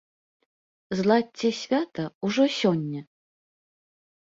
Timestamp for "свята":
1.61-2.03